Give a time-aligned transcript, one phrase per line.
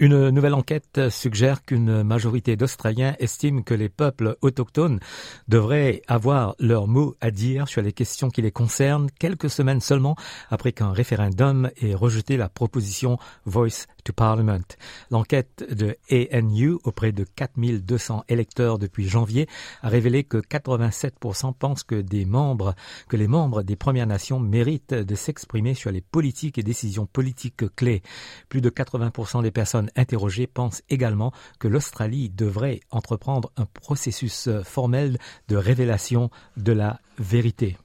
[0.00, 5.00] Une nouvelle enquête suggère qu'une majorité d'Australiens estiment que les peuples autochtones
[5.48, 10.14] devraient avoir leur mot à dire sur les questions qui les concernent quelques semaines seulement
[10.50, 14.62] après qu'un référendum ait rejeté la proposition Voice to Parliament.
[15.10, 19.48] L'enquête de ANU auprès de 4200 électeurs depuis janvier
[19.82, 22.76] a révélé que 87% pensent que des membres,
[23.08, 27.74] que les membres des Premières Nations méritent de s'exprimer sur les politiques et décisions politiques
[27.74, 28.02] clés.
[28.48, 35.18] Plus de 80% des personnes interrogés pensent également que l'Australie devrait entreprendre un processus formel
[35.48, 37.76] de révélation de la vérité.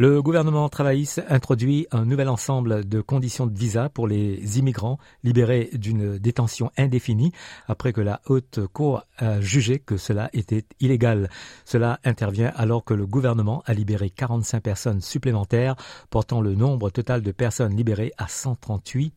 [0.00, 5.68] Le gouvernement travailliste introduit un nouvel ensemble de conditions de visa pour les immigrants libérés
[5.74, 7.32] d'une détention indéfinie
[7.68, 11.28] après que la haute cour a jugé que cela était illégal.
[11.66, 15.76] Cela intervient alors que le gouvernement a libéré 45 personnes supplémentaires,
[16.08, 19.12] portant le nombre total de personnes libérées à 138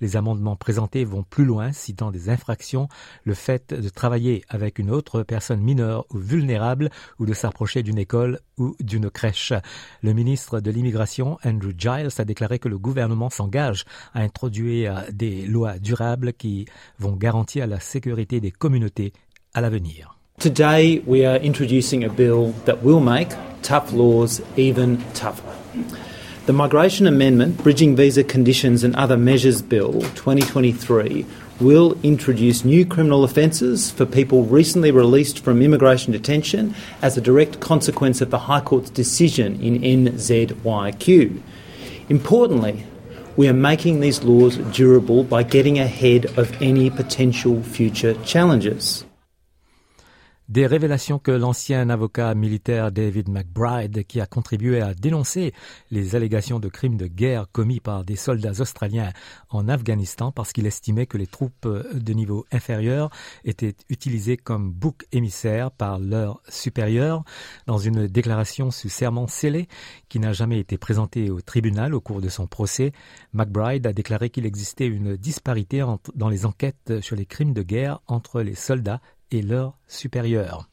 [0.00, 2.88] les amendements présentés vont plus loin, citant des infractions,
[3.24, 7.98] le fait de travailler avec une autre personne mineure ou vulnérable ou de s'approcher d'une
[7.98, 9.52] école ou d'une crèche.
[10.02, 15.46] Le ministre de l'immigration, Andrew Giles, a déclaré que le gouvernement s'engage à introduire des
[15.46, 16.66] lois durables qui
[16.98, 19.12] vont garantir la sécurité des communautés
[19.52, 20.16] à l'avenir.
[20.40, 23.28] Today we are introducing a bill that will make
[23.62, 25.54] tough laws even tougher.
[26.46, 31.24] The Migration Amendment, Bridging Visa Conditions and Other Measures Bill 2023
[31.58, 37.60] will introduce new criminal offences for people recently released from immigration detention as a direct
[37.60, 41.40] consequence of the High Court's decision in NZYQ.
[42.10, 42.84] Importantly,
[43.38, 49.06] we are making these laws durable by getting ahead of any potential future challenges.
[50.50, 55.54] Des révélations que l'ancien avocat militaire David McBride, qui a contribué à dénoncer
[55.90, 59.10] les allégations de crimes de guerre commis par des soldats australiens
[59.48, 63.08] en Afghanistan parce qu'il estimait que les troupes de niveau inférieur
[63.46, 67.24] étaient utilisées comme bouc émissaire par leurs supérieurs,
[67.66, 69.66] dans une déclaration sous serment scellé
[70.10, 72.92] qui n'a jamais été présentée au tribunal au cours de son procès,
[73.32, 75.82] McBride a déclaré qu'il existait une disparité
[76.14, 79.00] dans les enquêtes sur les crimes de guerre entre les soldats
[79.42, 80.68] leurs supérieurs.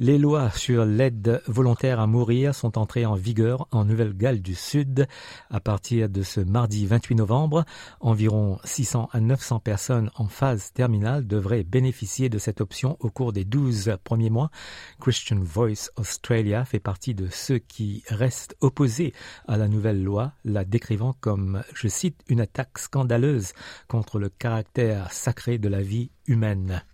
[0.00, 5.08] Les lois sur l'aide volontaire à mourir sont entrées en vigueur en Nouvelle-Galles du Sud
[5.50, 7.64] à partir de ce mardi 28 novembre.
[7.98, 13.32] Environ 600 à 900 personnes en phase terminale devraient bénéficier de cette option au cours
[13.32, 14.52] des 12 premiers mois.
[15.00, 19.12] Christian Voice Australia fait partie de ceux qui restent opposés
[19.48, 23.52] à la nouvelle loi, la décrivant comme, je cite, une attaque scandaleuse
[23.88, 26.84] contre le caractère sacré de la vie humaine.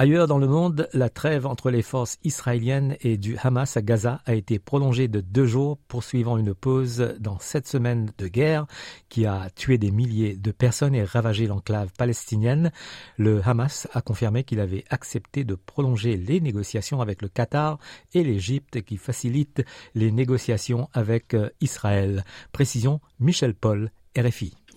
[0.00, 4.20] Ailleurs dans le monde, la trêve entre les forces israéliennes et du Hamas à Gaza
[4.26, 8.68] a été prolongée de deux jours, poursuivant une pause dans cette semaine de guerre
[9.08, 12.70] qui a tué des milliers de personnes et ravagé l'enclave palestinienne.
[13.16, 17.80] Le Hamas a confirmé qu'il avait accepté de prolonger les négociations avec le Qatar
[18.14, 19.64] et l'Égypte qui facilitent
[19.96, 22.24] les négociations avec euh, Israël.
[22.52, 23.90] Précision Michel Paul,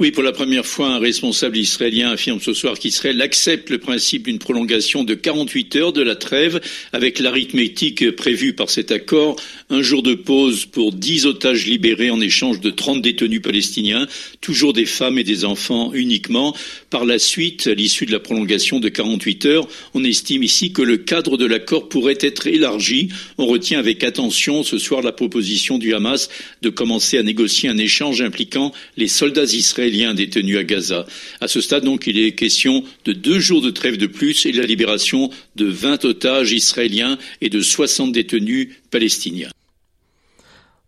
[0.02, 4.24] Oui, pour la première fois, un responsable israélien affirme ce soir qu'Israël accepte le principe
[4.24, 6.60] d'une prolongation de 48 heures de la trêve
[6.92, 9.36] avec l'arithmétique prévue par cet accord.
[9.70, 14.08] Un jour de pause pour 10 otages libérés en échange de 30 détenus palestiniens,
[14.40, 16.56] toujours des femmes et des enfants uniquement.
[16.90, 20.82] Par la suite, à l'issue de la prolongation de 48 heures, on estime ici que
[20.82, 23.10] le cadre de l'accord pourrait être élargi.
[23.38, 26.30] On retient avec attention ce soir la proposition du Hamas
[26.64, 31.06] de commencer à négocier un échange impliquant les soldats israéliens détenus à Gaza.
[31.40, 34.52] À ce stade, donc, il est question de deux jours de trêve de plus et
[34.52, 39.50] de la libération de 20 otages israéliens et de 60 détenus palestiniens.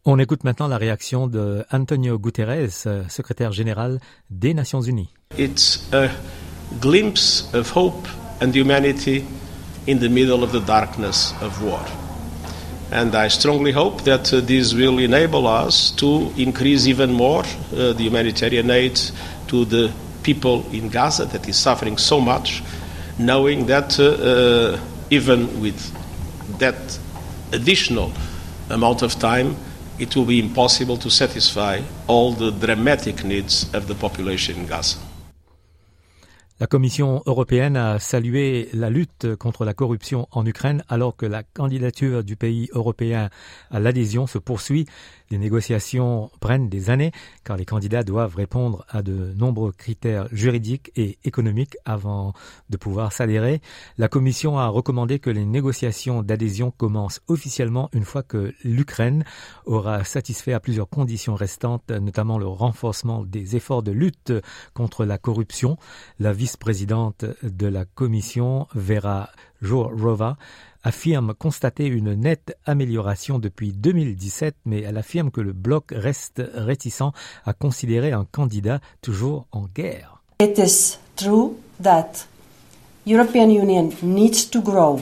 [0.06, 4.00] On écoute maintenant la réaction de Antonio Guterres, secrétaire général
[4.30, 5.08] des Nations Unies.
[5.40, 6.10] It's a
[6.82, 8.08] glimpse of hope
[8.42, 9.24] and humanity
[9.88, 12.03] in the middle of the darkness of war.
[12.94, 17.94] And I strongly hope that uh, this will enable us to increase even more uh,
[17.94, 19.02] the humanitarian aid
[19.48, 19.92] to the
[20.22, 22.62] people in Gaza that is suffering so much,
[23.18, 24.80] knowing that uh, uh
[25.10, 25.80] even with
[26.60, 27.00] that
[27.52, 28.12] additional
[28.70, 29.56] amount of time,
[29.98, 35.00] it will be impossible to satisfy all the dramatic needs of the population in Gaza.
[36.60, 41.42] La Commission européenne a salué la lutte contre la corruption en Ukraine alors que la
[41.42, 43.32] candidature du pays européen
[43.72, 44.86] à l'adhésion se poursuit.
[45.32, 47.12] Les négociations prennent des années
[47.44, 52.34] car les candidats doivent répondre à de nombreux critères juridiques et économiques avant
[52.70, 53.60] de pouvoir s'adhérer.
[53.98, 59.26] La Commission a recommandé que les négociations d'adhésion commencent officiellement une fois que l'Ukraine
[59.66, 64.34] aura satisfait à plusieurs conditions restantes, notamment le renforcement des efforts de lutte
[64.76, 65.78] contre la corruption.
[66.44, 69.30] Vice-présidente de la Commission, Vera
[69.62, 70.36] Jourova,
[70.84, 77.14] affirme constater une nette amélioration depuis 2017, mais elle affirme que le bloc reste réticent
[77.46, 80.22] à considérer un candidat toujours en guerre.
[80.42, 82.28] It is true that
[83.08, 85.00] European Union needs to grow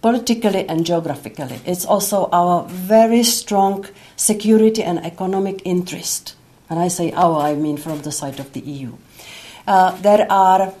[0.00, 1.58] politically and geographically.
[1.66, 3.84] It's also our very strong
[4.16, 6.36] security and economic interest.
[6.70, 8.92] And I say our, I mean from the side of the EU.
[9.66, 10.72] Uh, there are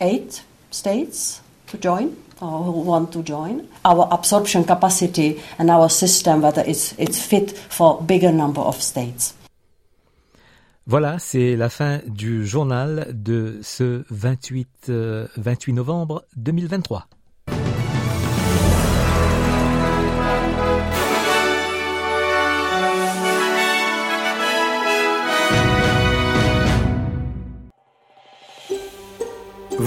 [0.00, 3.66] eight states to join or who want to join.
[3.84, 9.34] Our absorption capacity and our system, whether it's, it's fit for bigger number of states.
[10.88, 17.08] Voilà, c'est la fin du journal de ce 28, euh, 28 novembre 2023.